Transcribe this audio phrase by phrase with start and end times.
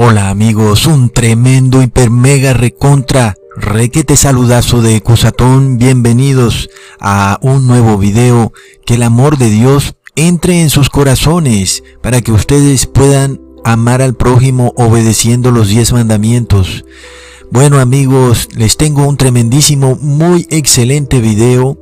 [0.00, 7.98] Hola amigos, un tremendo hiper mega recontra requete saludazo de Cusatón, bienvenidos a un nuevo
[7.98, 8.52] video,
[8.86, 14.14] que el amor de Dios entre en sus corazones para que ustedes puedan amar al
[14.14, 16.84] prójimo obedeciendo los diez mandamientos.
[17.50, 21.78] Bueno amigos, les tengo un tremendísimo, muy excelente video.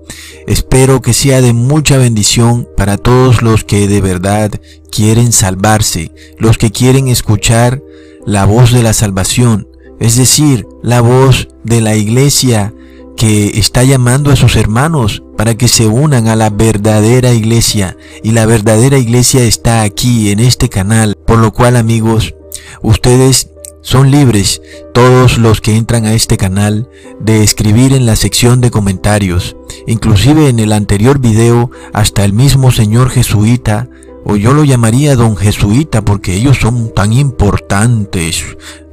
[0.46, 4.52] Espero que sea de mucha bendición para todos los que de verdad
[4.92, 7.82] quieren salvarse, los que quieren escuchar
[8.24, 12.72] la voz de la salvación, es decir, la voz de la iglesia
[13.16, 17.96] que está llamando a sus hermanos para que se unan a la verdadera iglesia.
[18.22, 21.16] Y la verdadera iglesia está aquí en este canal.
[21.26, 22.34] Por lo cual amigos,
[22.82, 23.50] ustedes
[23.86, 26.88] son libres, todos los que entran a este canal,
[27.20, 29.56] de escribir en la sección de comentarios.
[29.86, 33.88] Inclusive en el anterior video, hasta el mismo señor jesuita,
[34.24, 38.44] o yo lo llamaría don jesuita porque ellos son tan importantes,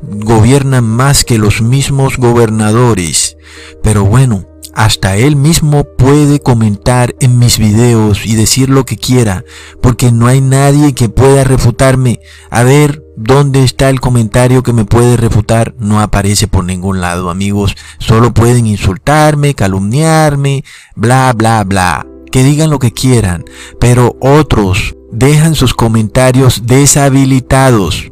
[0.04, 3.36] gobiernan más que los mismos gobernadores.
[3.82, 9.44] Pero bueno, hasta él mismo puede comentar en mis videos y decir lo que quiera,
[9.82, 12.20] porque no hay nadie que pueda refutarme.
[12.52, 15.76] A ver, ¿dónde está el comentario que me puede refutar?
[15.78, 17.76] No aparece por ningún lado, amigos.
[18.00, 20.64] Solo pueden insultarme, calumniarme,
[20.96, 22.08] bla, bla, bla.
[22.32, 23.46] Que digan lo que quieran,
[23.80, 28.12] pero otros dejan sus comentarios deshabilitados.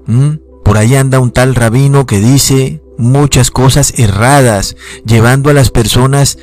[0.63, 6.37] Por ahí anda un tal rabino que dice muchas cosas erradas, llevando a las personas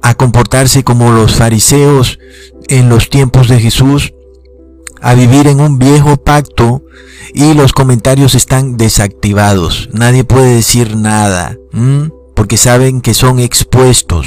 [0.00, 2.20] a comportarse como los fariseos
[2.68, 4.13] en los tiempos de Jesús,
[5.04, 6.82] a vivir en un viejo pacto
[7.34, 9.90] y los comentarios están desactivados.
[9.92, 11.58] Nadie puede decir nada,
[12.34, 14.26] porque saben que son expuestos.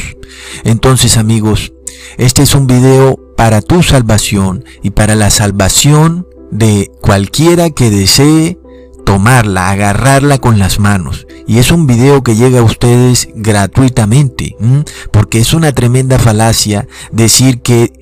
[0.64, 1.74] Entonces amigos,
[2.20, 8.60] este es un video para tu salvación y para la salvación de cualquiera que desee
[9.04, 11.26] tomarla, agarrarla con las manos.
[11.48, 14.56] Y es un video que llega a ustedes gratuitamente,
[15.12, 17.94] porque es una tremenda falacia decir que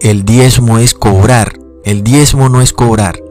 [0.00, 1.60] el diezmo es cobrar.
[1.86, 3.22] El diezmo no es cobrar.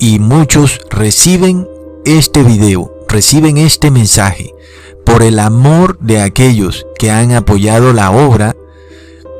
[0.00, 1.68] Y muchos reciben
[2.06, 4.54] este video, reciben este mensaje
[5.04, 8.56] por el amor de aquellos que han apoyado la obra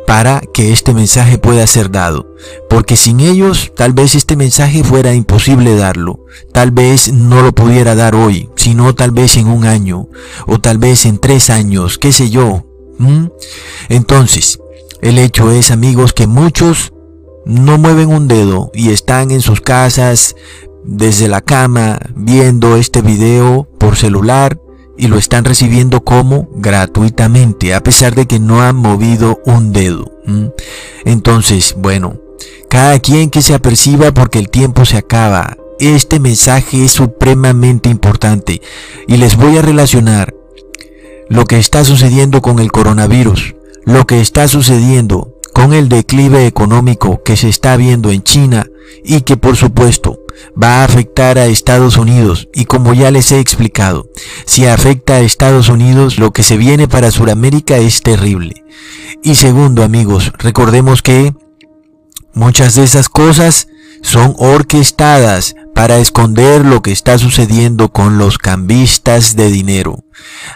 [0.06, 2.36] para que este mensaje pueda ser dado.
[2.68, 6.26] Porque sin ellos tal vez este mensaje fuera imposible darlo.
[6.52, 10.08] Tal vez no lo pudiera dar hoy, sino tal vez en un año
[10.46, 12.66] o tal vez en tres años, qué sé yo.
[13.88, 14.58] Entonces,
[15.00, 16.92] el hecho es amigos que muchos
[17.46, 20.34] no mueven un dedo y están en sus casas
[20.84, 24.60] desde la cama viendo este video por celular
[24.98, 30.10] y lo están recibiendo como gratuitamente, a pesar de que no han movido un dedo.
[31.04, 32.18] Entonces, bueno,
[32.68, 35.56] cada quien que se aperciba porque el tiempo se acaba.
[35.78, 38.60] Este mensaje es supremamente importante
[39.06, 40.34] y les voy a relacionar
[41.28, 43.54] lo que está sucediendo con el coronavirus,
[43.84, 48.66] lo que está sucediendo con el declive económico que se está viendo en China
[49.02, 50.20] y que por supuesto
[50.62, 54.10] va a afectar a Estados Unidos y como ya les he explicado,
[54.44, 58.64] si afecta a Estados Unidos lo que se viene para Sudamérica es terrible.
[59.22, 61.34] Y segundo amigos, recordemos que
[62.34, 63.68] muchas de esas cosas
[64.06, 70.04] son orquestadas para esconder lo que está sucediendo con los cambistas de dinero.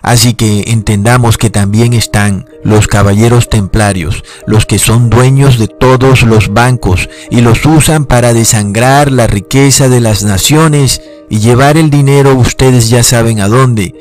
[0.02, 6.22] Así que entendamos que también están los caballeros templarios, los que son dueños de todos
[6.22, 11.90] los bancos y los usan para desangrar la riqueza de las naciones y llevar el
[11.90, 13.94] dinero ustedes ya saben a dónde.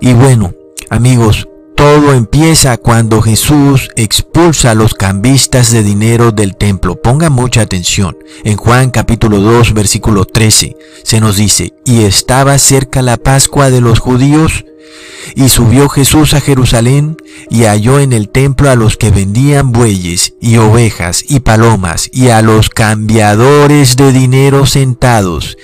[0.00, 0.54] Y bueno,
[0.88, 1.48] amigos,
[1.78, 7.00] todo empieza cuando Jesús expulsa a los cambistas de dinero del templo.
[7.00, 8.18] Ponga mucha atención.
[8.42, 13.80] En Juan capítulo 2 versículo 13 se nos dice, y estaba cerca la Pascua de
[13.80, 14.64] los judíos
[15.34, 17.16] y subió Jesús a Jerusalén
[17.50, 22.28] y halló en el templo a los que vendían bueyes y ovejas y palomas y
[22.28, 25.56] a los cambiadores de dinero sentados.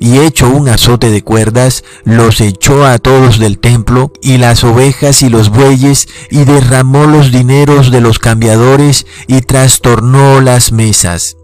[0.00, 5.22] Y hecho un azote de cuerdas, los echó a todos del templo y las ovejas
[5.22, 11.36] y los bueyes y derramó los dineros de los cambiadores y trastornó las mesas.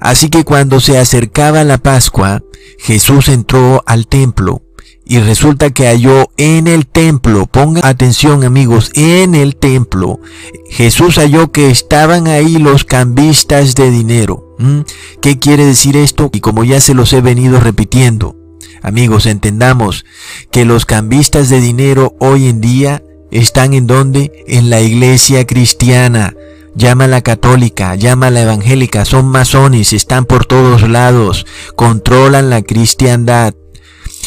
[0.00, 2.42] Así que cuando se acercaba la Pascua,
[2.78, 4.62] Jesús entró al templo
[5.08, 10.20] y resulta que halló en el templo, pongan atención amigos, en el templo,
[10.68, 14.54] Jesús halló que estaban ahí los cambistas de dinero.
[14.58, 14.80] ¿Mm?
[15.22, 16.28] ¿Qué quiere decir esto?
[16.34, 18.36] Y como ya se los he venido repitiendo,
[18.82, 20.04] amigos, entendamos
[20.50, 24.44] que los cambistas de dinero hoy en día están en donde?
[24.46, 26.34] En la iglesia cristiana.
[26.74, 31.46] Llama la católica, llama la evangélica, son masones, están por todos lados,
[31.76, 33.54] controlan la cristiandad.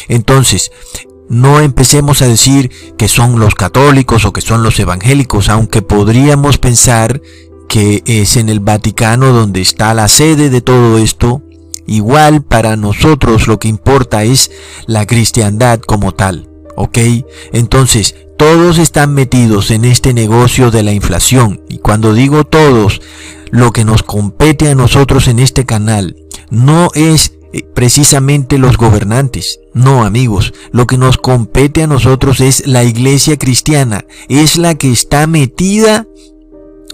[0.08, 0.70] Entonces,
[1.28, 6.58] no empecemos a decir que son los católicos o que son los evangélicos, aunque podríamos
[6.58, 7.22] pensar
[7.68, 11.42] que es en el Vaticano donde está la sede de todo esto.
[11.86, 14.50] Igual para nosotros lo que importa es
[14.86, 16.48] la cristiandad como tal.
[16.76, 16.98] ¿Ok?
[17.52, 21.62] Entonces, todos están metidos en este negocio de la inflación.
[21.68, 23.00] Y cuando digo todos,
[23.50, 26.16] lo que nos compete a nosotros en este canal
[26.50, 29.60] no es eh, precisamente los gobernantes.
[29.74, 34.04] No, amigos, lo que nos compete a nosotros es la iglesia cristiana.
[34.28, 36.06] Es la que está metida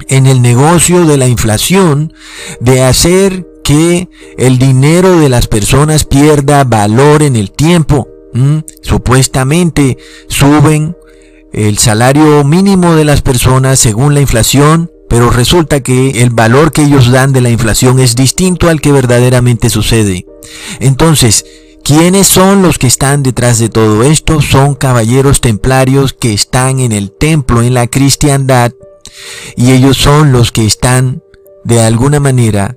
[0.08, 2.12] en el negocio de la inflación,
[2.60, 4.08] de hacer que
[4.38, 8.08] el dinero de las personas pierda valor en el tiempo.
[8.82, 10.96] Supuestamente suben
[11.52, 16.82] el salario mínimo de las personas según la inflación, pero resulta que el valor que
[16.82, 20.27] ellos dan de la inflación es distinto al que verdaderamente sucede.
[20.80, 21.44] Entonces,
[21.84, 24.40] ¿quiénes son los que están detrás de todo esto?
[24.40, 28.72] Son caballeros templarios que están en el templo, en la cristiandad,
[29.56, 31.22] y ellos son los que están,
[31.64, 32.76] de alguna manera,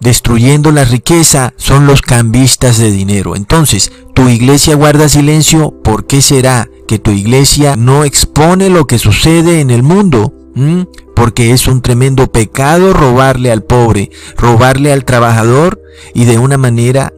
[0.00, 3.36] destruyendo la riqueza, son los cambistas de dinero.
[3.36, 8.98] Entonces, tu iglesia guarda silencio, ¿por qué será que tu iglesia no expone lo que
[8.98, 10.32] sucede en el mundo?
[10.54, 10.82] ¿Mm?
[11.16, 15.82] Porque es un tremendo pecado robarle al pobre, robarle al trabajador
[16.14, 17.12] y de una manera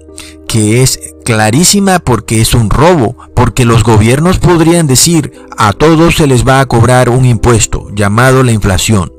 [0.47, 6.27] que es clarísima porque es un robo, porque los gobiernos podrían decir a todos se
[6.27, 9.13] les va a cobrar un impuesto llamado la inflación.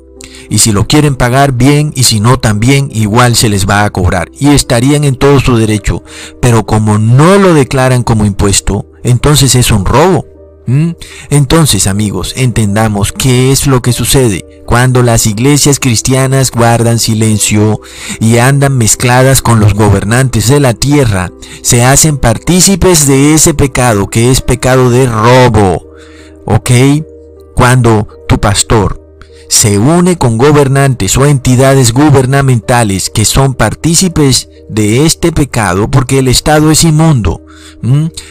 [0.49, 3.89] Y si lo quieren pagar bien y si no también igual se les va a
[3.91, 4.31] cobrar.
[4.39, 6.03] Y estarían en todo su derecho.
[6.41, 10.25] Pero como no lo declaran como impuesto, entonces es un robo.
[10.69, 10.91] ¿Mm?
[11.31, 17.81] Entonces, amigos, entendamos qué es lo que sucede cuando las iglesias cristianas guardan silencio
[18.19, 21.31] y andan mezcladas con los gobernantes de la tierra,
[21.63, 25.87] se hacen partícipes de ese pecado que es pecado de robo.
[26.45, 26.69] ¿Ok?
[27.55, 29.01] Cuando tu pastor
[29.47, 36.27] se une con gobernantes o entidades gubernamentales que son partícipes de este pecado porque el
[36.27, 37.41] Estado es inmundo.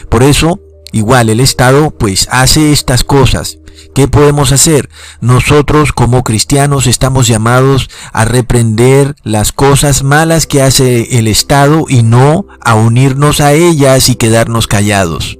[0.07, 0.61] Por eso
[0.91, 3.59] Igual el Estado pues hace estas cosas.
[3.95, 4.89] ¿Qué podemos hacer?
[5.21, 12.03] Nosotros como cristianos estamos llamados a reprender las cosas malas que hace el Estado y
[12.03, 15.37] no a unirnos a ellas y quedarnos callados.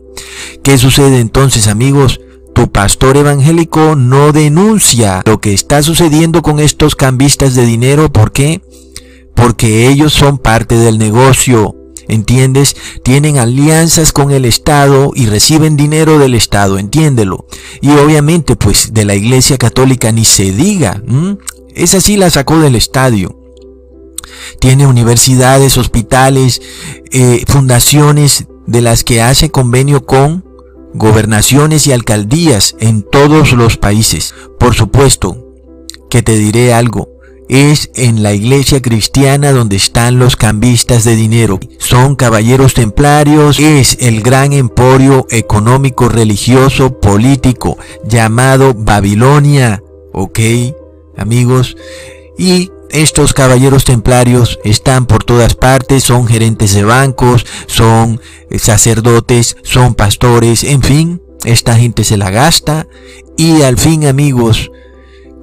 [0.63, 2.21] ¿Qué sucede entonces amigos?
[2.53, 8.11] Tu pastor evangélico no denuncia lo que está sucediendo con estos cambistas de dinero.
[8.11, 8.61] ¿Por qué?
[9.35, 11.78] Porque ellos son parte del negocio.
[12.09, 12.75] ¿Entiendes?
[13.03, 17.45] Tienen alianzas con el Estado y reciben dinero del Estado, entiéndelo.
[17.81, 21.01] Y obviamente, pues de la Iglesia Católica ni se diga.
[21.73, 23.39] Esa sí la sacó del estadio.
[24.59, 26.61] Tiene universidades, hospitales,
[27.11, 30.43] eh, fundaciones de las que hace convenio con
[30.93, 34.33] gobernaciones y alcaldías en todos los países.
[34.59, 35.45] Por supuesto
[36.09, 37.09] que te diré algo,
[37.49, 41.59] es en la iglesia cristiana donde están los cambistas de dinero.
[41.79, 49.83] Son caballeros templarios, es el gran emporio económico, religioso, político llamado Babilonia.
[50.13, 50.39] ¿Ok?
[51.17, 51.75] Amigos.
[52.37, 58.21] Y estos caballeros templarios están por todas partes, son gerentes de bancos, son
[58.57, 62.87] sacerdotes, son pastores, en fin, esta gente se la gasta.
[63.37, 64.71] Y al fin amigos,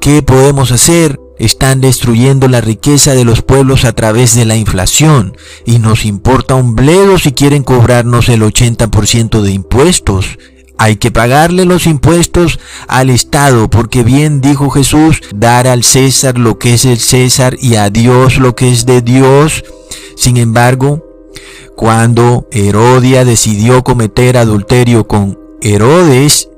[0.01, 1.21] ¿qué podemos hacer?
[1.39, 6.55] Están destruyendo la riqueza de los pueblos a través de la inflación y nos importa
[6.55, 10.39] un bledo si quieren cobrarnos el 80% de impuestos.
[10.79, 16.59] Hay que pagarle los impuestos al Estado porque bien dijo Jesús, dar al César lo
[16.59, 19.65] que es el César y a Dios lo que es de Dios.
[20.17, 21.05] Sin embargo,
[21.77, 26.49] cuando Herodia decidió cometer adulterio con Herodes,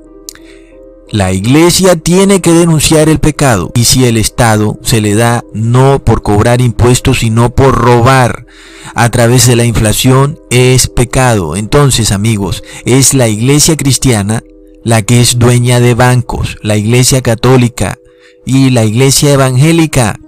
[1.11, 6.03] la iglesia tiene que denunciar el pecado y si el Estado se le da no
[6.03, 8.45] por cobrar impuestos sino por robar
[8.93, 11.55] a través de la inflación es pecado.
[11.55, 14.43] Entonces amigos, es la iglesia cristiana
[14.83, 17.99] la que es dueña de bancos, la iglesia católica
[18.45, 20.19] y la iglesia evangélica.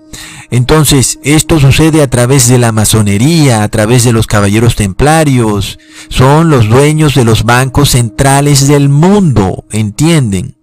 [0.50, 5.80] Entonces, esto sucede a través de la masonería, a través de los caballeros templarios.
[6.10, 10.58] Son los dueños de los bancos centrales del mundo, ¿entienden?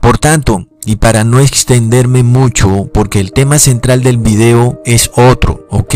[0.00, 5.66] Por tanto, y para no extenderme mucho, porque el tema central del video es otro,
[5.70, 5.94] ¿ok?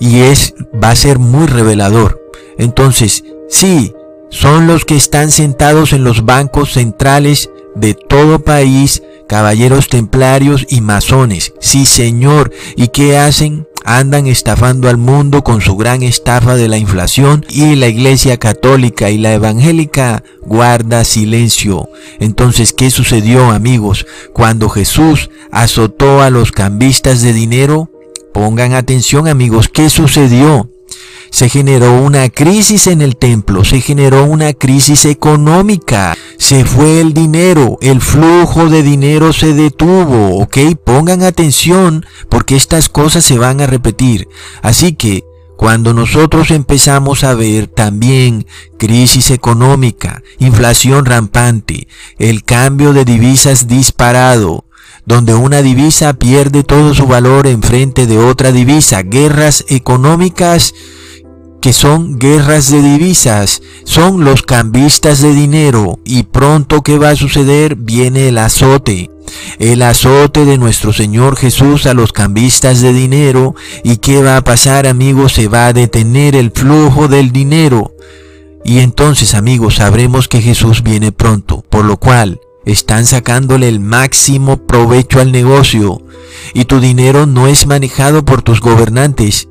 [0.00, 2.20] Y es, va a ser muy revelador.
[2.58, 3.92] Entonces, sí,
[4.30, 10.80] son los que están sentados en los bancos centrales de todo país, caballeros templarios y
[10.80, 11.52] masones.
[11.60, 12.50] Sí, señor.
[12.76, 13.66] ¿Y qué hacen?
[13.84, 19.10] Andan estafando al mundo con su gran estafa de la inflación y la iglesia católica
[19.10, 21.88] y la evangélica guarda silencio.
[22.20, 24.06] Entonces, ¿qué sucedió amigos?
[24.32, 27.90] Cuando Jesús azotó a los cambistas de dinero,
[28.32, 30.70] pongan atención amigos, ¿qué sucedió?
[31.32, 37.14] Se generó una crisis en el templo, se generó una crisis económica, se fue el
[37.14, 40.58] dinero, el flujo de dinero se detuvo, ¿ok?
[40.84, 44.28] Pongan atención porque estas cosas se van a repetir.
[44.60, 45.24] Así que
[45.56, 48.46] cuando nosotros empezamos a ver también
[48.78, 54.66] crisis económica, inflación rampante, el cambio de divisas disparado,
[55.06, 60.74] donde una divisa pierde todo su valor en frente de otra divisa, guerras económicas,
[61.62, 67.16] que son guerras de divisas, son los cambistas de dinero y pronto ¿qué va a
[67.16, 67.76] suceder?
[67.76, 69.10] Viene el azote.
[69.60, 73.54] El azote de nuestro Señor Jesús a los cambistas de dinero
[73.84, 75.34] y ¿qué va a pasar amigos?
[75.34, 77.94] Se va a detener el flujo del dinero.
[78.64, 84.66] Y entonces amigos sabremos que Jesús viene pronto, por lo cual están sacándole el máximo
[84.66, 86.02] provecho al negocio
[86.54, 89.48] y tu dinero no es manejado por tus gobernantes,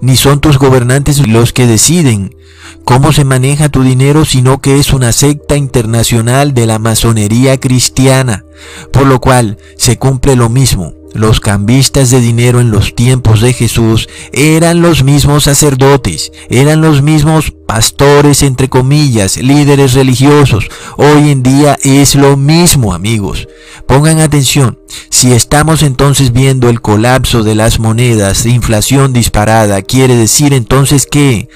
[0.00, 2.36] ni son tus gobernantes los que deciden
[2.84, 8.44] cómo se maneja tu dinero, sino que es una secta internacional de la masonería cristiana,
[8.92, 10.99] por lo cual se cumple lo mismo.
[11.14, 17.02] Los cambistas de dinero en los tiempos de Jesús eran los mismos sacerdotes, eran los
[17.02, 20.68] mismos pastores, entre comillas, líderes religiosos.
[20.96, 23.48] Hoy en día es lo mismo, amigos.
[23.86, 30.54] Pongan atención, si estamos entonces viendo el colapso de las monedas, inflación disparada, quiere decir
[30.54, 31.48] entonces qué?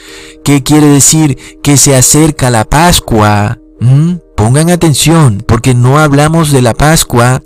[0.45, 1.39] ¿Qué quiere decir?
[1.63, 3.59] Que se acerca la Pascua.
[3.81, 4.15] ¿Mm?
[4.45, 7.43] Pongan atención, porque no hablamos de la Pascua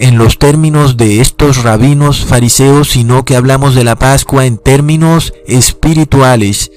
[0.00, 5.32] en los términos de estos rabinos fariseos, sino que hablamos de la Pascua en términos
[5.46, 6.72] espirituales.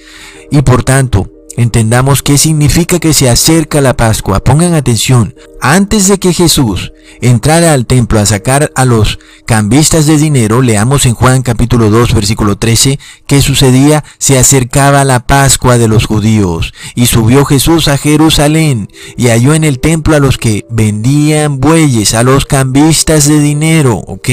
[0.51, 4.43] Y por tanto, entendamos qué significa que se acerca la Pascua.
[4.43, 5.33] Pongan atención,
[5.73, 6.91] antes de que Jesús
[7.21, 9.17] entrara al templo a sacar a los
[9.47, 15.25] cambistas de dinero, leamos en Juan capítulo 2 versículo 13, que sucedía, se acercaba la
[15.25, 20.19] Pascua de los judíos, y subió Jesús a Jerusalén, y halló en el templo a
[20.19, 24.29] los que vendían bueyes, a los cambistas de dinero, ¿ok?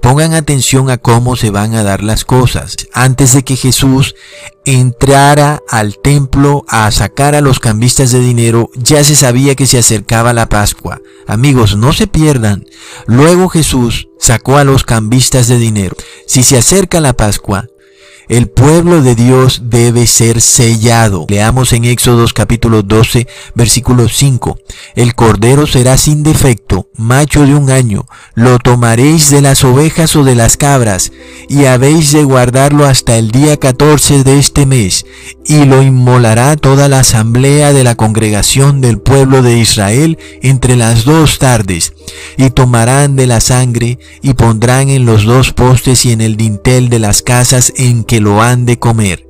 [0.00, 2.76] Pongan atención a cómo se van a dar las cosas.
[2.92, 4.14] Antes de que Jesús
[4.64, 9.78] entrara al templo a sacar a los cambistas de dinero, ya se sabía que se
[9.78, 10.67] acercaba la Pascua
[11.26, 12.64] Amigos, no se pierdan.
[13.06, 15.96] Luego Jesús sacó a los cambistas de dinero.
[16.26, 17.66] Si se acerca la Pascua,
[18.28, 21.26] el pueblo de Dios debe ser sellado.
[21.28, 24.58] Leamos en Éxodos capítulo 12, versículo 5.
[24.94, 28.06] El cordero será sin defecto, macho de un año.
[28.34, 31.12] Lo tomaréis de las ovejas o de las cabras,
[31.48, 35.06] y habéis de guardarlo hasta el día 14 de este mes,
[35.44, 41.04] y lo inmolará toda la asamblea de la congregación del pueblo de Israel entre las
[41.04, 41.94] dos tardes,
[42.36, 46.88] y tomarán de la sangre, y pondrán en los dos postes y en el dintel
[46.88, 49.26] de las casas en que lo han de comer.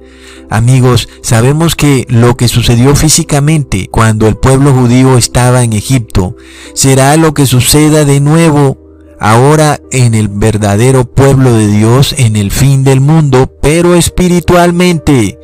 [0.51, 6.37] Amigos, sabemos que lo que sucedió físicamente cuando el pueblo judío estaba en Egipto
[6.75, 8.88] será lo que suceda de nuevo
[9.21, 15.39] ahora en el verdadero pueblo de Dios en el fin del mundo, pero espiritualmente.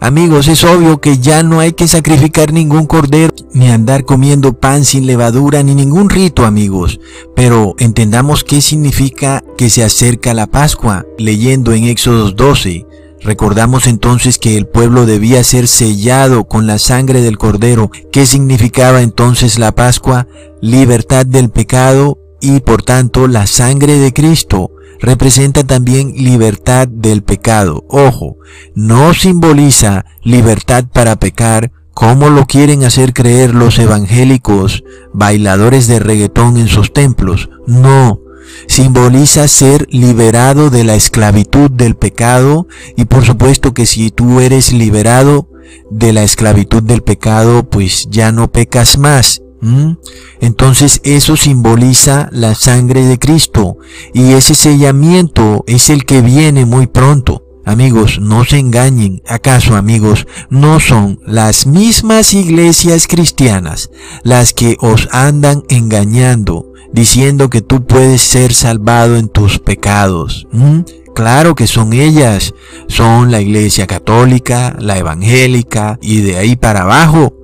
[0.00, 4.84] Amigos, es obvio que ya no hay que sacrificar ningún cordero, ni andar comiendo pan
[4.84, 7.00] sin levadura, ni ningún rito, amigos.
[7.34, 12.86] Pero entendamos qué significa que se acerca la Pascua, leyendo en Éxodo 12.
[13.22, 17.90] Recordamos entonces que el pueblo debía ser sellado con la sangre del cordero.
[18.12, 20.28] ¿Qué significaba entonces la Pascua?
[20.60, 27.84] Libertad del pecado y por tanto la sangre de Cristo representa también libertad del pecado.
[27.88, 28.36] Ojo,
[28.74, 36.56] no simboliza libertad para pecar como lo quieren hacer creer los evangélicos bailadores de reggaetón
[36.56, 37.50] en sus templos.
[37.66, 38.20] No,
[38.68, 44.72] simboliza ser liberado de la esclavitud del pecado y por supuesto que si tú eres
[44.72, 45.48] liberado
[45.90, 49.42] de la esclavitud del pecado, pues ya no pecas más.
[49.60, 49.94] ¿Mm?
[50.40, 53.76] Entonces eso simboliza la sangre de Cristo
[54.14, 57.44] y ese sellamiento es el que viene muy pronto.
[57.64, 59.20] Amigos, no se engañen.
[59.28, 63.90] ¿Acaso, amigos, no son las mismas iglesias cristianas
[64.22, 70.46] las que os andan engañando, diciendo que tú puedes ser salvado en tus pecados?
[70.50, 70.80] ¿Mm?
[71.14, 72.54] Claro que son ellas.
[72.86, 77.37] Son la iglesia católica, la evangélica y de ahí para abajo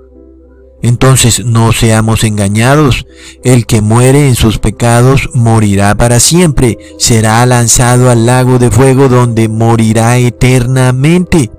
[0.84, 3.06] Entonces no seamos engañados.
[3.42, 6.76] El que muere en sus pecados morirá para siempre.
[6.98, 11.50] Será lanzado al lago de fuego donde morirá eternamente.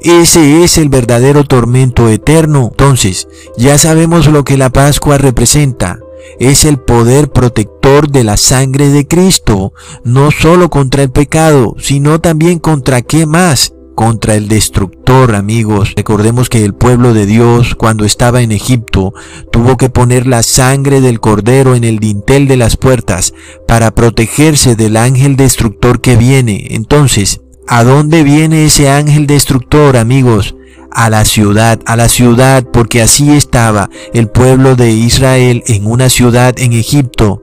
[0.00, 2.68] Ese es el verdadero tormento eterno.
[2.70, 5.98] Entonces, ya sabemos lo que la Pascua representa.
[6.40, 12.22] Es el poder protector de la sangre de Cristo, no solo contra el pecado, sino
[12.22, 15.92] también contra qué más, contra el destructor, amigos.
[15.96, 19.12] Recordemos que el pueblo de Dios, cuando estaba en Egipto,
[19.50, 23.34] tuvo que poner la sangre del cordero en el dintel de las puertas
[23.66, 26.68] para protegerse del ángel destructor que viene.
[26.70, 30.54] Entonces, ¿a dónde viene ese ángel destructor, amigos?
[30.90, 36.08] A la ciudad, a la ciudad, porque así estaba el pueblo de Israel en una
[36.08, 37.42] ciudad en Egipto.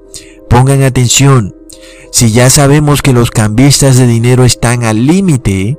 [0.50, 1.56] Pongan atención,
[2.12, 5.78] si ya sabemos que los cambistas de dinero están al límite,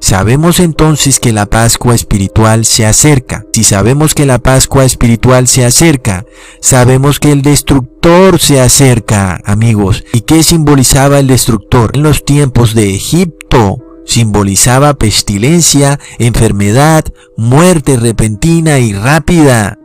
[0.00, 3.44] Sabemos entonces que la Pascua espiritual se acerca.
[3.52, 6.24] Si sabemos que la Pascua espiritual se acerca,
[6.60, 10.04] sabemos que el destructor se acerca, amigos.
[10.12, 11.92] ¿Y qué simbolizaba el destructor?
[11.94, 17.04] En los tiempos de Egipto simbolizaba pestilencia, enfermedad,
[17.36, 19.78] muerte repentina y rápida.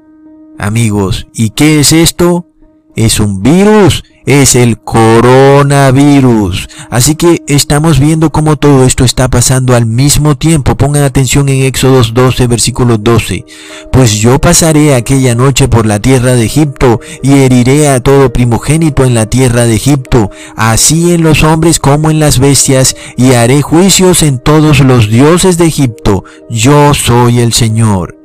[0.59, 2.50] Amigos, ¿y qué es esto?
[2.95, 6.67] Es un virus es el coronavirus.
[6.89, 10.77] Así que estamos viendo cómo todo esto está pasando al mismo tiempo.
[10.77, 13.45] Pongan atención en Éxodo 12, versículo 12.
[13.91, 19.03] Pues yo pasaré aquella noche por la tierra de Egipto y heriré a todo primogénito
[19.05, 23.61] en la tierra de Egipto, así en los hombres como en las bestias, y haré
[23.61, 26.23] juicios en todos los dioses de Egipto.
[26.49, 28.17] Yo soy el Señor.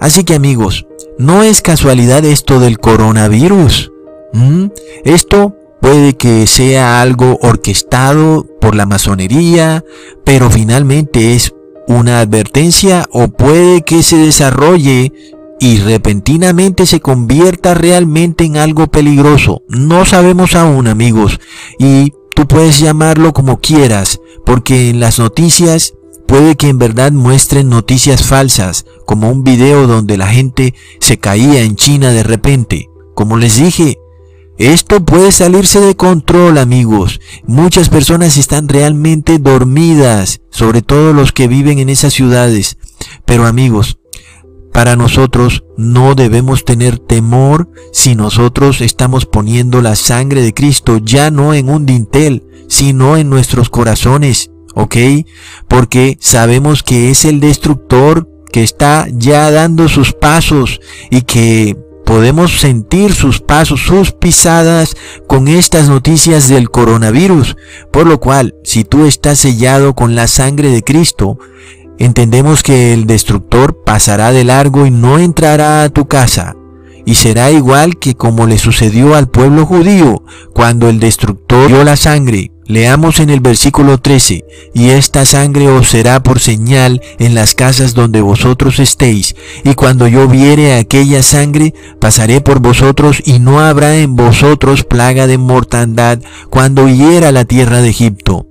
[0.00, 0.86] Así que amigos,
[1.18, 3.91] no es casualidad esto del coronavirus.
[4.32, 4.66] ¿Mm?
[5.04, 9.84] Esto puede que sea algo orquestado por la masonería,
[10.24, 11.54] pero finalmente es
[11.88, 15.12] una advertencia o puede que se desarrolle
[15.60, 19.62] y repentinamente se convierta realmente en algo peligroso.
[19.68, 21.40] No sabemos aún amigos
[21.78, 25.94] y tú puedes llamarlo como quieras porque en las noticias
[26.26, 31.62] puede que en verdad muestren noticias falsas como un video donde la gente se caía
[31.62, 32.88] en China de repente.
[33.14, 33.98] Como les dije,
[34.62, 37.20] esto puede salirse de control, amigos.
[37.46, 42.78] Muchas personas están realmente dormidas, sobre todo los que viven en esas ciudades.
[43.24, 43.98] Pero amigos,
[44.72, 51.30] para nosotros no debemos tener temor si nosotros estamos poniendo la sangre de Cristo ya
[51.30, 54.96] no en un dintel, sino en nuestros corazones, ¿ok?
[55.68, 62.60] Porque sabemos que es el destructor que está ya dando sus pasos y que Podemos
[62.60, 67.56] sentir sus pasos, sus pisadas con estas noticias del coronavirus,
[67.90, 71.38] por lo cual, si tú estás sellado con la sangre de Cristo,
[71.98, 76.54] entendemos que el destructor pasará de largo y no entrará a tu casa,
[77.04, 81.96] y será igual que como le sucedió al pueblo judío cuando el destructor dio la
[81.96, 87.54] sangre Leamos en el versículo 13, y esta sangre os será por señal en las
[87.54, 93.60] casas donde vosotros estéis, y cuando yo viere aquella sangre, pasaré por vosotros, y no
[93.60, 98.46] habrá en vosotros plaga de mortandad cuando hiera la tierra de Egipto.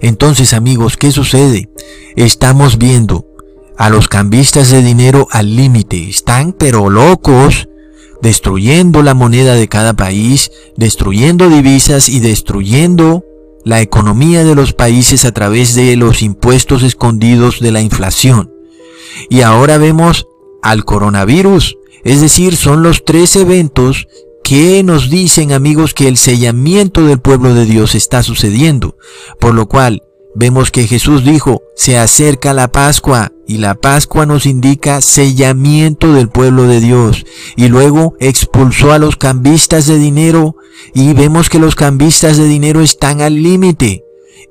[0.00, 1.68] Entonces amigos, ¿qué sucede?
[2.14, 3.26] Estamos viendo
[3.76, 7.66] a los cambistas de dinero al límite, están pero locos,
[8.22, 13.24] destruyendo la moneda de cada país, destruyendo divisas y destruyendo
[13.64, 18.52] la economía de los países a través de los impuestos escondidos de la inflación.
[19.28, 20.26] Y ahora vemos
[20.62, 24.06] al coronavirus, es decir, son los tres eventos
[24.42, 28.96] que nos dicen amigos que el sellamiento del pueblo de Dios está sucediendo,
[29.38, 30.02] por lo cual
[30.34, 36.28] vemos que Jesús dijo, se acerca la Pascua y la Pascua nos indica sellamiento del
[36.28, 37.24] pueblo de Dios.
[37.56, 40.56] Y luego expulsó a los cambistas de dinero
[40.94, 44.04] y vemos que los cambistas de dinero están al límite.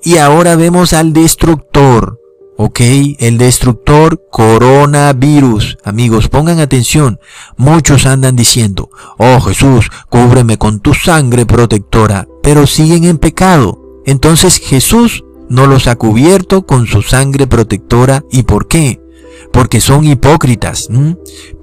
[0.04, 2.20] Y ahora vemos al destructor.
[2.58, 2.82] ¿Ok?
[3.20, 5.78] El destructor coronavirus.
[5.86, 7.18] Amigos, pongan atención.
[7.56, 13.80] Muchos andan diciendo, oh Jesús, cúbreme con tu sangre protectora, pero siguen en pecado.
[14.06, 18.24] Entonces Jesús no los ha cubierto con su sangre protectora.
[18.32, 19.02] ¿Y por qué?
[19.52, 20.90] Porque son hipócritas.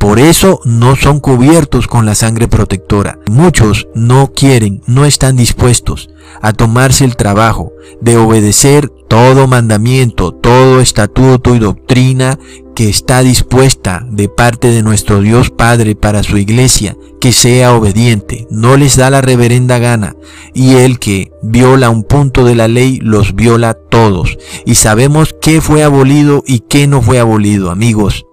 [0.06, 3.18] Por eso no son cubiertos con la sangre protectora.
[3.28, 10.80] Muchos no quieren, no están dispuestos a tomarse el trabajo de obedecer todo mandamiento, todo
[10.80, 12.38] estatuto y doctrina
[12.76, 18.46] que está dispuesta de parte de nuestro Dios Padre para su iglesia, que sea obediente,
[18.48, 20.14] no les da la reverenda gana,
[20.54, 25.60] y el que viola un punto de la ley los viola todos, y sabemos qué
[25.60, 28.24] fue abolido y qué no fue abolido, amigos.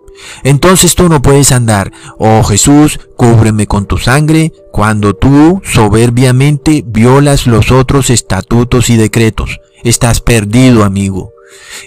[0.43, 7.47] Entonces tú no puedes andar, oh Jesús, cúbreme con tu sangre, cuando tú soberbiamente violas
[7.47, 9.59] los otros estatutos y decretos.
[9.83, 11.33] Estás perdido, amigo.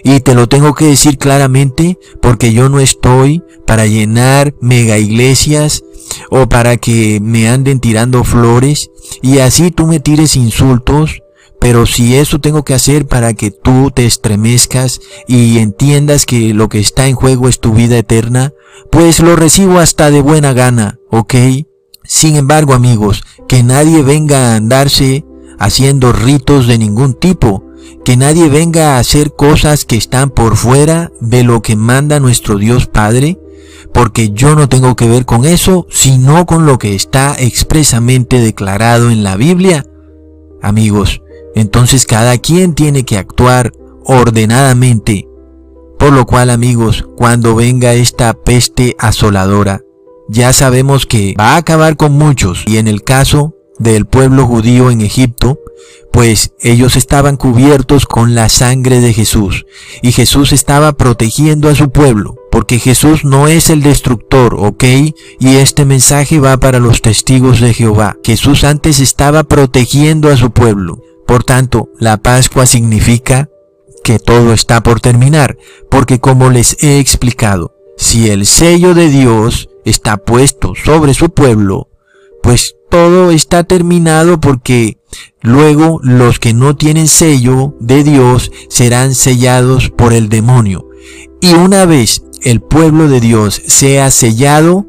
[0.04, 5.82] Y te lo tengo que decir claramente porque yo no estoy para llenar mega iglesias
[6.30, 8.90] o para que me anden tirando flores
[9.22, 11.22] y así tú me tires insultos.
[11.66, 16.68] Pero si eso tengo que hacer para que tú te estremezcas y entiendas que lo
[16.68, 18.52] que está en juego es tu vida eterna,
[18.92, 21.34] pues lo recibo hasta de buena gana, ¿ok?
[22.04, 25.24] Sin embargo, amigos, que nadie venga a andarse
[25.58, 27.64] haciendo ritos de ningún tipo,
[28.04, 32.58] que nadie venga a hacer cosas que están por fuera de lo que manda nuestro
[32.58, 33.40] Dios Padre,
[33.92, 39.10] porque yo no tengo que ver con eso, sino con lo que está expresamente declarado
[39.10, 39.84] en la Biblia.
[40.62, 41.22] Amigos,
[41.56, 43.72] entonces cada quien tiene que actuar
[44.04, 45.26] ordenadamente.
[45.98, 49.80] Por lo cual, amigos, cuando venga esta peste asoladora,
[50.28, 54.90] ya sabemos que va a acabar con muchos y en el caso del pueblo judío
[54.90, 55.58] en Egipto,
[56.12, 59.66] pues ellos estaban cubiertos con la sangre de Jesús
[60.02, 64.84] y Jesús estaba protegiendo a su pueblo, porque Jesús no es el destructor, ¿ok?
[65.40, 68.16] Y este mensaje va para los testigos de Jehová.
[68.24, 71.02] Jesús antes estaba protegiendo a su pueblo.
[71.26, 73.48] Por tanto, la Pascua significa
[74.04, 75.58] que todo está por terminar,
[75.90, 81.88] porque como les he explicado, si el sello de Dios está puesto sobre su pueblo,
[82.42, 84.98] pues todo está terminado porque
[85.42, 90.88] luego los que no tienen sello de Dios serán sellados por el demonio.
[91.40, 94.86] Y una vez el pueblo de Dios sea sellado,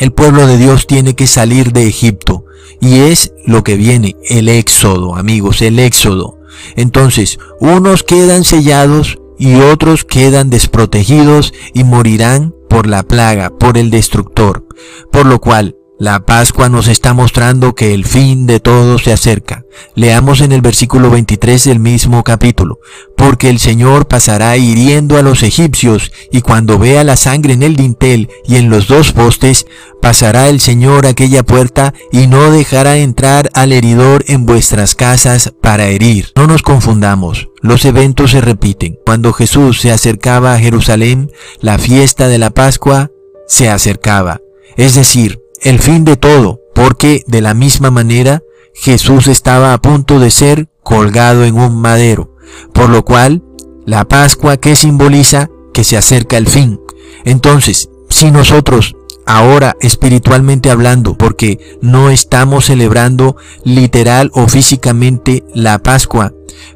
[0.00, 2.46] el pueblo de Dios tiene que salir de Egipto.
[2.80, 6.38] Y es lo que viene, el éxodo, amigos, el éxodo.
[6.74, 13.90] Entonces, unos quedan sellados y otros quedan desprotegidos y morirán por la plaga, por el
[13.90, 14.66] destructor.
[15.12, 19.66] Por lo cual, la Pascua nos está mostrando que el fin de todo se acerca.
[19.94, 22.78] Leamos en el versículo 23 del mismo capítulo.
[23.18, 27.76] Porque el Señor pasará hiriendo a los egipcios, y cuando vea la sangre en el
[27.76, 29.66] dintel y en los dos postes,
[30.00, 35.88] pasará el Señor aquella puerta y no dejará entrar al heridor en vuestras casas para
[35.88, 36.32] herir.
[36.34, 37.50] No nos confundamos.
[37.60, 38.96] Los eventos se repiten.
[39.04, 43.10] Cuando Jesús se acercaba a Jerusalén, la fiesta de la Pascua
[43.46, 44.40] se acercaba.
[44.78, 48.42] Es decir, el fin de todo, porque de la misma manera
[48.74, 52.36] Jesús estaba a punto de ser colgado en un madero,
[52.72, 53.42] por lo cual
[53.86, 56.80] la Pascua que simboliza que se acerca el fin.
[57.24, 58.94] Entonces, si nosotros
[59.26, 66.32] ahora espiritualmente hablando, porque no estamos celebrando literal o físicamente la Pascua,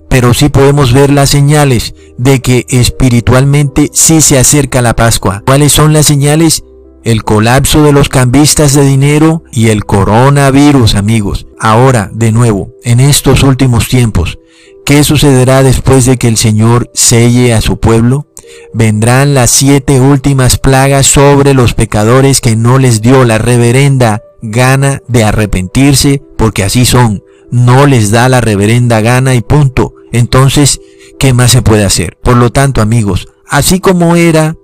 [0.08, 5.42] pero sí podemos ver las señales de que espiritualmente sí se acerca la Pascua.
[5.44, 6.62] ¿Cuáles son las señales?
[7.04, 11.46] El colapso de los cambistas de dinero y el coronavirus, amigos.
[11.60, 14.38] Ahora, de nuevo, en estos últimos tiempos,
[14.86, 18.26] ¿qué sucederá después de que el Señor selle a su pueblo?
[18.72, 25.02] Vendrán las siete últimas plagas sobre los pecadores que no les dio la reverenda gana
[25.06, 27.22] de arrepentirse, porque así son.
[27.50, 29.94] No les da la reverenda gana y punto.
[30.12, 30.80] Entonces,
[31.18, 32.16] ¿qué más se puede hacer?
[32.22, 34.56] Por lo tanto, amigos, así como era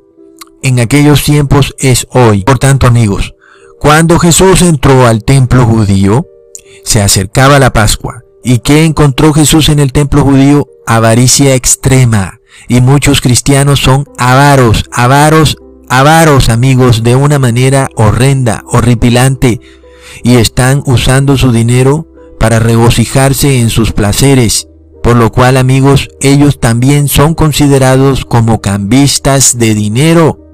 [0.63, 2.43] en aquellos tiempos es hoy.
[2.45, 3.35] Por tanto, amigos,
[3.79, 6.27] cuando Jesús entró al templo judío,
[6.85, 8.25] se acercaba la Pascua.
[8.43, 10.67] ¿Y qué encontró Jesús en el templo judío?
[10.87, 12.41] Avaricia extrema.
[12.69, 15.57] Y muchos cristianos son avaros, avaros,
[15.89, 19.61] avaros, amigos, de una manera horrenda, horripilante.
[20.23, 22.07] Y están usando su dinero
[22.39, 24.69] para regocijarse en sus placeres.
[25.03, 30.50] Por lo cual, amigos, ellos también son considerados como cambistas de dinero.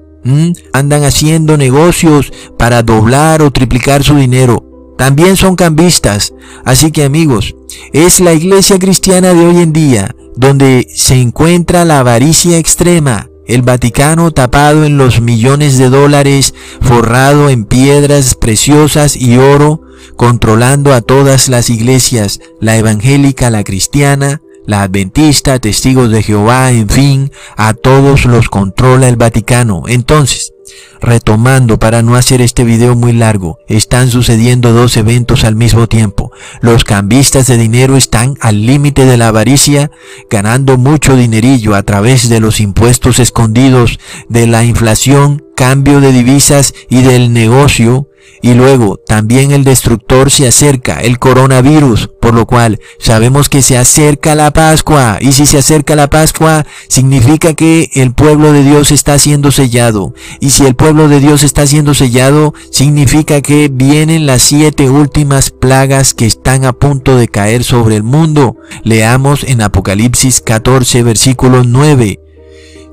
[0.73, 4.63] Andan haciendo negocios para doblar o triplicar su dinero.
[4.97, 6.33] También son cambistas.
[6.65, 7.55] Así que amigos,
[7.93, 13.29] es la iglesia cristiana de hoy en día donde se encuentra la avaricia extrema.
[13.47, 19.81] El Vaticano tapado en los millones de dólares, forrado en piedras preciosas y oro,
[20.15, 26.89] controlando a todas las iglesias, la evangélica, la cristiana, la adventista, testigos de Jehová, en
[26.89, 29.83] fin, a todos los controla el Vaticano.
[29.87, 30.53] Entonces,
[31.01, 36.31] retomando para no hacer este video muy largo, están sucediendo dos eventos al mismo tiempo.
[36.61, 39.91] Los cambistas de dinero están al límite de la avaricia,
[40.29, 43.99] ganando mucho dinerillo a través de los impuestos escondidos,
[44.29, 48.07] de la inflación, cambio de divisas y del negocio
[48.41, 53.77] Y luego también el destructor se acerca, el coronavirus, por lo cual sabemos que se
[53.77, 55.17] acerca la Pascua.
[55.19, 60.13] Y si se acerca la Pascua, significa que el pueblo de Dios está siendo sellado.
[60.39, 65.51] Y si el pueblo de Dios está siendo sellado, significa que vienen las siete últimas
[65.51, 68.55] plagas que están a punto de caer sobre el mundo.
[68.83, 72.26] Leamos en Apocalipsis 14, versículo 9.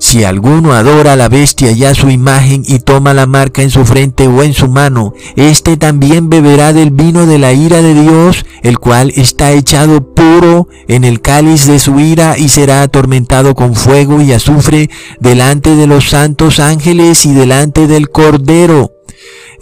[0.07, 3.71] Si alguno adora a la bestia y a su imagen y toma la marca en
[3.71, 7.95] su frente o en su mano, éste también beberá del vino de la ira de
[7.95, 13.55] Dios, el cual está echado puro en el cáliz de su ira y será atormentado
[13.55, 18.91] con fuego y azufre delante de los santos ángeles y delante del Cordero.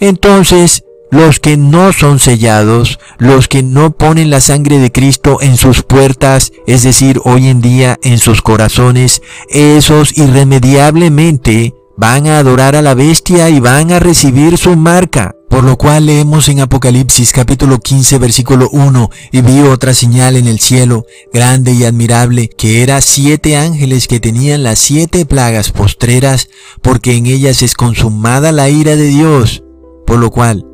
[0.01, 5.57] Entonces los que no son sellados, los que no ponen la sangre de Cristo en
[5.57, 12.75] sus puertas, es decir, hoy en día en sus corazones, esos irremediablemente van a adorar
[12.75, 15.35] a la bestia y van a recibir su marca.
[15.51, 20.47] Por lo cual leemos en Apocalipsis capítulo 15 versículo 1, y vi otra señal en
[20.47, 26.49] el cielo, grande y admirable, que era siete ángeles que tenían las siete plagas postreras,
[26.81, 29.63] porque en ellas es consumada la ira de Dios.
[30.07, 30.65] Por lo cual,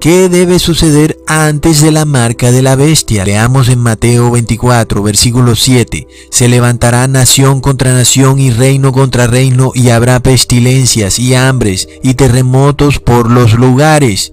[0.00, 3.24] ¿Qué debe suceder antes de la marca de la bestia?
[3.24, 6.06] Leamos en Mateo 24, versículo 7.
[6.30, 12.14] Se levantará nación contra nación y reino contra reino y habrá pestilencias y hambres y
[12.14, 14.32] terremotos por los lugares.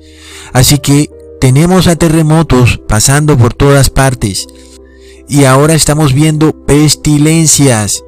[0.53, 1.09] Así que
[1.41, 4.45] tenemos a terremotos pasando por todas partes.
[5.27, 8.03] Y ahora estamos viendo pestilencias,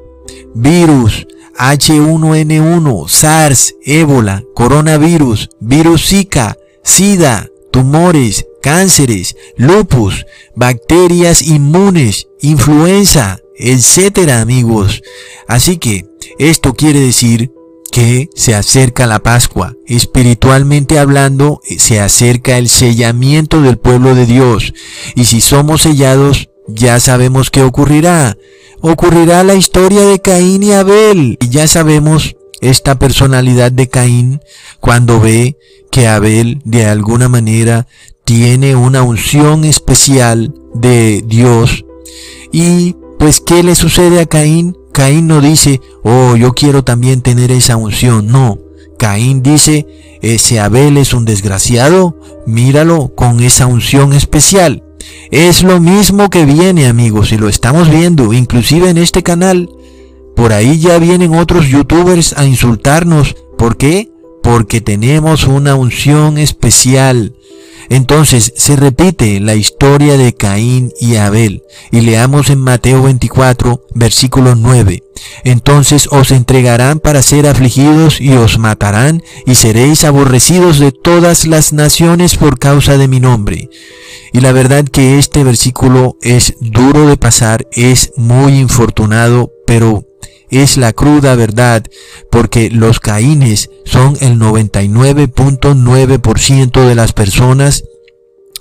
[0.54, 1.26] virus,
[1.58, 6.56] H1N1, SARS, ébola, coronavirus, virus Zika,
[6.88, 10.24] SIDA, tumores, cánceres, lupus,
[10.56, 15.02] bacterias inmunes, influenza, etcétera, amigos.
[15.46, 16.06] Así que
[16.38, 17.52] esto quiere decir
[17.92, 19.74] que se acerca la Pascua.
[19.86, 24.72] Espiritualmente hablando, se acerca el sellamiento del pueblo de Dios.
[25.14, 28.38] Y si somos sellados, ya sabemos qué ocurrirá.
[28.80, 31.36] Ocurrirá la historia de Caín y Abel.
[31.38, 34.40] Y ya sabemos esta personalidad de Caín
[34.80, 35.56] cuando ve
[35.90, 37.86] que Abel de alguna manera
[38.24, 41.84] tiene una unción especial de Dios.
[42.52, 44.76] Y pues, ¿qué le sucede a Caín?
[44.92, 48.26] Caín no dice, oh, yo quiero también tener esa unción.
[48.26, 48.58] No,
[48.98, 49.86] Caín dice,
[50.22, 54.82] ese Abel es un desgraciado, míralo con esa unción especial.
[55.30, 59.70] Es lo mismo que viene amigos y lo estamos viendo inclusive en este canal.
[60.34, 63.36] Por ahí ya vienen otros youtubers a insultarnos.
[63.56, 64.10] ¿Por qué?
[64.48, 67.34] Porque tenemos una unción especial.
[67.90, 74.54] Entonces se repite la historia de Caín y Abel y leamos en Mateo 24 versículo
[74.54, 75.02] 9.
[75.44, 81.74] Entonces os entregarán para ser afligidos y os matarán y seréis aborrecidos de todas las
[81.74, 83.68] naciones por causa de mi nombre.
[84.32, 90.08] Y la verdad que este versículo es duro de pasar, es muy infortunado, pero
[90.50, 91.82] es la cruda verdad,
[92.30, 97.82] porque los caínes son el 99.9% de las personas,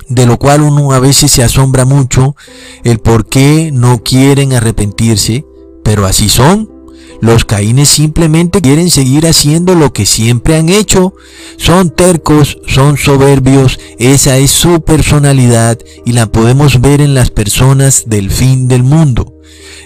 [0.10, 2.36] de lo cual uno a veces se asombra mucho
[2.84, 5.46] el por qué no quieren arrepentirse,
[5.84, 6.72] pero así son.
[7.20, 11.16] Los caínes simplemente quieren seguir haciendo lo que siempre han hecho.
[11.58, 18.04] Son tercos, son soberbios, esa es su personalidad y la podemos ver en las personas
[18.06, 19.37] del fin del mundo.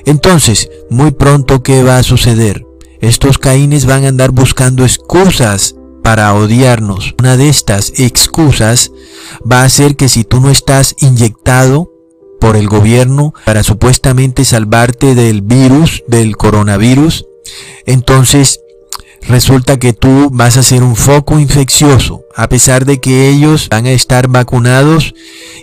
[0.05, 2.65] Entonces, muy pronto, ¿qué va a suceder?
[3.01, 7.15] Estos caínes van a andar buscando excusas para odiarnos.
[7.19, 8.91] Una de estas excusas
[9.49, 11.91] va a ser que si tú no estás inyectado
[12.39, 17.25] por el gobierno para supuestamente salvarte del virus, del coronavirus,
[17.85, 18.59] entonces
[19.27, 22.23] resulta que tú vas a ser un foco infeccioso.
[22.35, 25.13] A pesar de que ellos van a estar vacunados,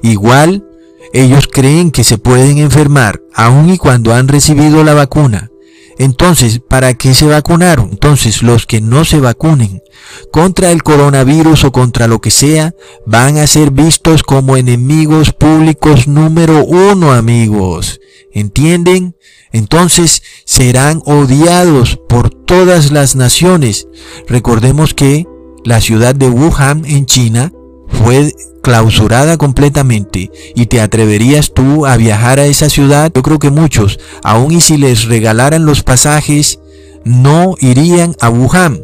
[0.02, 0.67] igual
[1.12, 5.51] ellos creen que se pueden enfermar aun y cuando han recibido la vacuna.
[5.99, 7.88] Entonces, ¿para qué se vacunaron?
[7.90, 9.83] Entonces, los que no se vacunen
[10.31, 16.07] contra el coronavirus o contra lo que sea, van a ser vistos como enemigos públicos
[16.07, 18.01] número uno, amigos.
[18.33, 19.16] ¿Entienden?
[19.53, 23.88] Entonces serán odiados por todas las naciones.
[24.29, 25.27] Recordemos que
[25.64, 27.53] la ciudad de Wuhan en China
[27.88, 33.51] fue clausurada completamente y te atreverías tú a viajar a esa ciudad, yo creo que
[33.51, 36.59] muchos, aun y si les regalaran los pasajes,
[37.05, 38.81] no irían a Wuhan.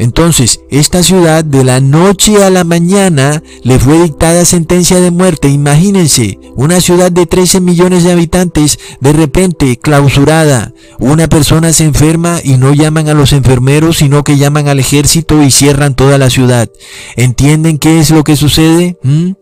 [0.00, 5.50] Entonces, esta ciudad de la noche a la mañana le fue dictada sentencia de muerte.
[5.50, 10.72] Imagínense, una ciudad de 13 millones de habitantes de repente clausurada.
[10.98, 15.42] Una persona se enferma y no llaman a los enfermeros, sino que llaman al ejército
[15.42, 16.70] y cierran toda la ciudad.
[17.16, 18.96] ¿Entienden qué es lo que sucede?
[19.02, 19.32] ¿Mm?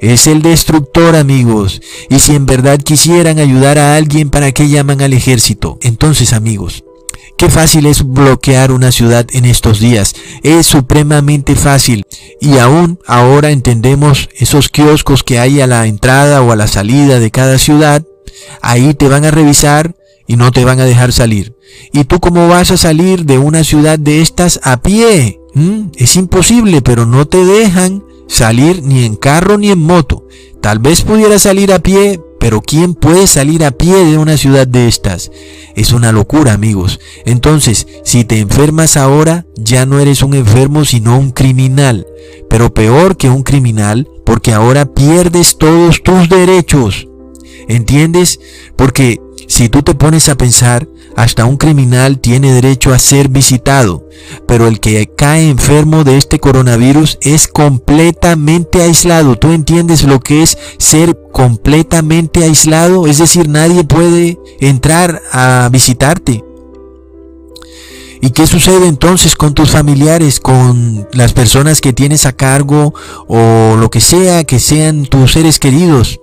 [0.00, 1.80] Es el destructor, amigos.
[2.08, 5.78] Y si en verdad quisieran ayudar a alguien, ¿para qué llaman al ejército?
[5.80, 6.84] Entonces, amigos,
[7.36, 10.14] Qué fácil es bloquear una ciudad en estos días.
[10.42, 12.06] Es supremamente fácil.
[12.40, 17.20] Y aún ahora entendemos esos kioscos que hay a la entrada o a la salida
[17.20, 18.02] de cada ciudad.
[18.62, 19.94] Ahí te van a revisar
[20.26, 21.54] y no te van a dejar salir.
[21.92, 25.38] ¿Y tú cómo vas a salir de una ciudad de estas a pie?
[25.54, 25.88] ¿Mm?
[25.96, 30.26] Es imposible, pero no te dejan salir ni en carro ni en moto.
[30.62, 34.66] Tal vez pudiera salir a pie, pero ¿quién puede salir a pie de una ciudad
[34.66, 35.30] de estas?
[35.74, 37.00] Es una locura, amigos.
[37.24, 42.06] Entonces, si te enfermas ahora, ya no eres un enfermo, sino un criminal.
[42.48, 47.08] Pero peor que un criminal, porque ahora pierdes todos tus derechos.
[47.68, 48.38] ¿Entiendes?
[48.76, 54.08] Porque si tú te pones a pensar, hasta un criminal tiene derecho a ser visitado,
[54.46, 59.36] pero el que cae enfermo de este coronavirus es completamente aislado.
[59.36, 63.06] ¿Tú entiendes lo que es ser completamente aislado?
[63.06, 66.44] Es decir, nadie puede entrar a visitarte.
[68.20, 72.94] ¿Y qué sucede entonces con tus familiares, con las personas que tienes a cargo
[73.28, 76.20] o lo que sea que sean tus seres queridos?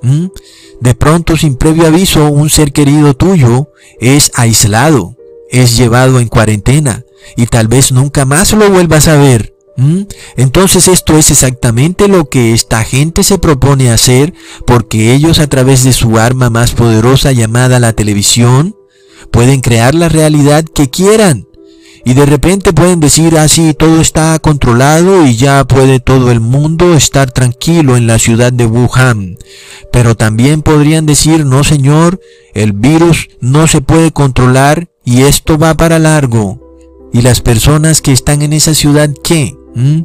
[0.83, 3.69] De pronto, sin previo aviso, un ser querido tuyo
[4.01, 5.15] es aislado,
[5.49, 7.05] es llevado en cuarentena
[7.37, 9.55] y tal vez nunca más lo vuelvas a ver.
[10.35, 14.33] Entonces esto es exactamente lo que esta gente se propone hacer
[14.67, 18.75] porque ellos a través de su arma más poderosa llamada la televisión
[19.31, 21.47] pueden crear la realidad que quieran
[22.05, 26.41] y de repente pueden decir así ah, todo está controlado y ya puede todo el
[26.41, 29.37] mundo estar tranquilo en la ciudad de Wuhan.
[29.91, 32.19] Pero también podrían decir no señor,
[32.53, 36.59] el virus no se puede controlar y esto va para largo.
[37.13, 39.55] ¿Y las personas que están en esa ciudad qué?
[39.75, 40.01] ¿Mm?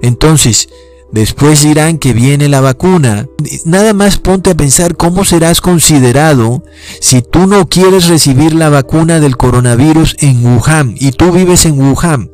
[0.00, 0.68] Entonces,
[1.12, 3.28] Después dirán que viene la vacuna.
[3.66, 6.64] Nada más ponte a pensar cómo serás considerado
[7.00, 11.78] si tú no quieres recibir la vacuna del coronavirus en Wuhan y tú vives en
[11.78, 12.30] Wuhan.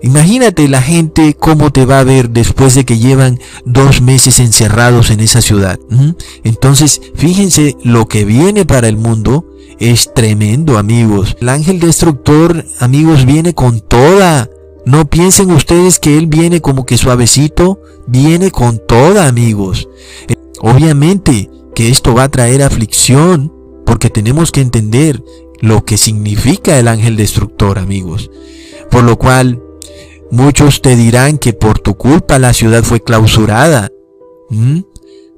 [0.00, 5.10] Imagínate la gente cómo te va a ver después de que llevan dos meses encerrados
[5.10, 5.80] en esa ciudad.
[6.44, 9.44] Entonces, fíjense, lo que viene para el mundo
[9.80, 11.36] es tremendo, amigos.
[11.40, 14.48] El ángel destructor, amigos, viene con toda
[14.88, 19.86] no piensen ustedes que Él viene como que suavecito, viene con toda, amigos.
[20.28, 23.52] Eh, obviamente que esto va a traer aflicción,
[23.84, 25.22] porque tenemos que entender
[25.60, 28.30] lo que significa el ángel destructor, amigos.
[28.90, 29.62] Por lo cual,
[30.30, 33.92] muchos te dirán que por tu culpa la ciudad fue clausurada.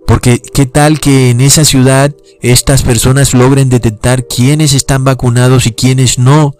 [0.06, 5.72] Porque qué tal que en esa ciudad estas personas logren detectar quiénes están vacunados y
[5.72, 6.54] quiénes no.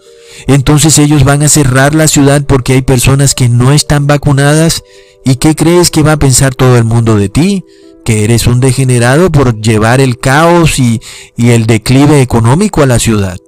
[0.47, 4.83] Entonces ellos van a cerrar la ciudad porque hay personas que no están vacunadas.
[5.25, 7.65] ¿Y qué crees que va a pensar todo el mundo de ti?
[8.05, 11.01] Que eres un degenerado por llevar el caos y,
[11.37, 13.39] el declive económico a la ciudad.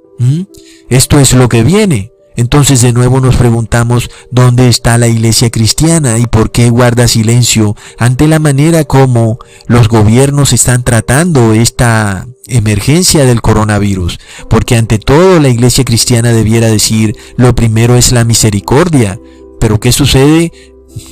[0.89, 2.13] Esto es lo que viene.
[2.37, 7.77] Entonces de nuevo nos preguntamos dónde está la iglesia cristiana y por qué guarda silencio
[7.99, 14.19] ante la manera como los gobiernos están tratando esta emergencia del coronavirus.
[14.49, 19.21] Porque ante todo la iglesia cristiana debiera decir, lo primero es la misericordia.
[19.61, 20.53] Pero ¿qué sucede?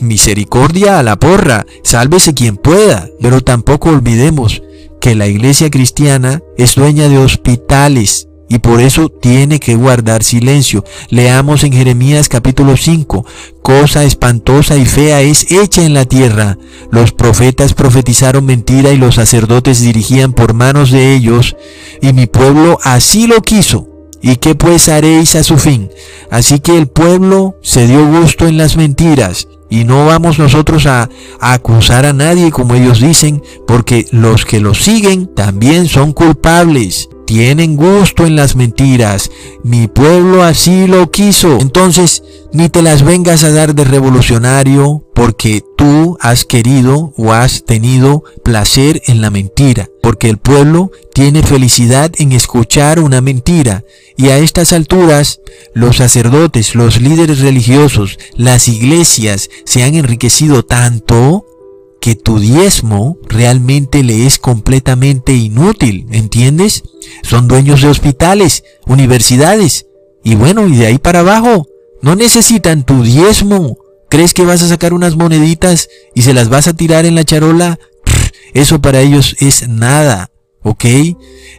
[0.01, 3.09] Misericordia a la porra, sálvese quien pueda.
[3.21, 4.63] Pero tampoco olvidemos
[5.01, 10.85] que la iglesia cristiana es dueña de hospitales, y por eso tiene que guardar silencio.
[11.09, 13.25] Leamos en Jeremías capítulo 5,
[13.63, 16.59] cosa espantosa y fea es hecha en la tierra.
[16.91, 21.57] Los profetas profetizaron mentira y los sacerdotes dirigían por manos de ellos,
[22.03, 23.87] y mi pueblo así lo quiso.
[24.21, 25.89] ¿Y qué pues haréis a su fin?
[26.29, 31.09] Así que el pueblo se dio gusto en las mentiras, y no vamos nosotros a,
[31.39, 37.10] a, acusar a nadie como ellos dicen, porque los que lo siguen también son culpables
[37.31, 39.31] tienen gusto en las mentiras.
[39.63, 41.61] Mi pueblo así lo quiso.
[41.61, 47.65] Entonces, ni te las vengas a dar de revolucionario porque tú has querido o has
[47.65, 49.89] tenido placer en la mentira.
[50.03, 53.85] Porque el pueblo tiene felicidad en escuchar una mentira.
[54.17, 55.39] Y a estas alturas,
[55.73, 61.47] los sacerdotes, los líderes religiosos, las iglesias se han enriquecido tanto
[62.01, 66.83] que tu diezmo realmente le es completamente inútil, ¿entiendes?
[67.23, 69.87] Son dueños de hospitales, universidades,
[70.23, 71.67] y bueno, y de ahí para abajo,
[72.03, 73.77] No necesitan tu diezmo.
[74.09, 77.25] ¿Crees que vas a sacar unas moneditas y se las vas a tirar en la
[77.25, 77.79] charola?
[78.55, 80.31] eso para ellos es nada.
[80.63, 80.85] ¿Ok?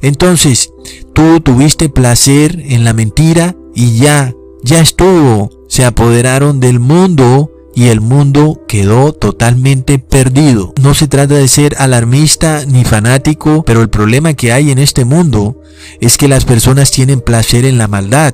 [0.02, 0.72] Entonces,
[1.14, 4.34] tú tuviste placer en la mentira y ya,
[4.64, 5.50] ya estuvo.
[5.70, 10.74] Se apoderaron del mundo y el mundo quedó totalmente perdido.
[10.82, 15.06] No se trata de ser alarmista ni fanático, pero el problema que hay en este
[15.06, 15.62] mundo
[16.00, 18.34] es que las personas tienen placer en la maldad.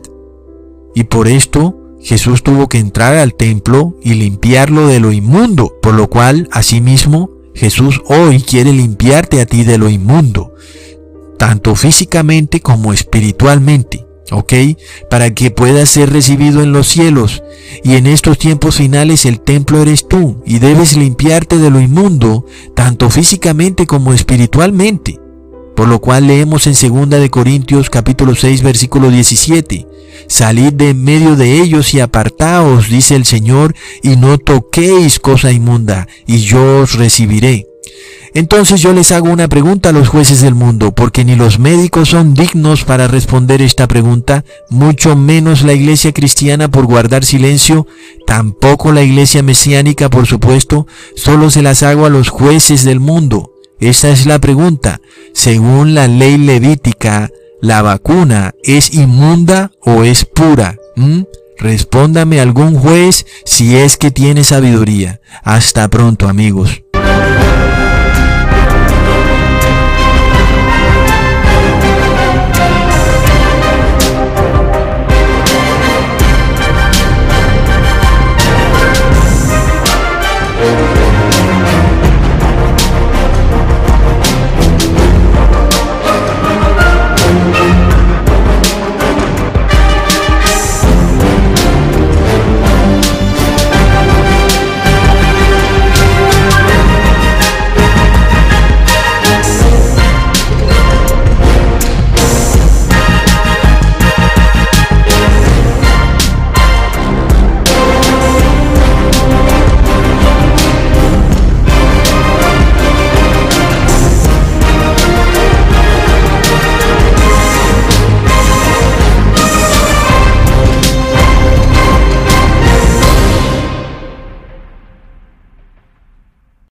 [0.96, 5.94] Y por esto Jesús tuvo que entrar al templo y limpiarlo de lo inmundo, por
[5.94, 10.54] lo cual, asimismo, Jesús hoy quiere limpiarte a ti de lo inmundo,
[11.38, 14.07] tanto físicamente como espiritualmente.
[14.32, 14.54] ¿Ok?
[15.10, 17.44] Para que puedas ser recibido en los cielos.
[17.84, 22.46] Y en estos tiempos finales el templo eres tú y debes limpiarte de lo inmundo,
[22.76, 25.20] tanto físicamente como espiritualmente.
[25.76, 29.88] Por lo cual leemos en 2 de Corintios capítulo 6 versículo 17.
[30.28, 35.52] Salid de en medio de ellos y apartaos, dice el Señor, y no toquéis cosa
[35.52, 37.68] inmunda, y yo os recibiré.
[38.38, 42.10] Entonces yo les hago una pregunta a los jueces del mundo, porque ni los médicos
[42.10, 47.88] son dignos para responder esta pregunta, mucho menos la iglesia cristiana por guardar silencio,
[48.28, 50.86] tampoco la iglesia mesiánica por supuesto,
[51.16, 53.54] solo se las hago a los jueces del mundo.
[53.80, 55.02] Esta es la pregunta.
[55.34, 60.78] Según la ley levítica, ¿la vacuna es inmunda o es pura?
[60.96, 61.22] ¿Mm?
[61.58, 65.22] Respóndame algún juez si es que tiene sabiduría.
[65.44, 66.84] Hasta pronto amigos.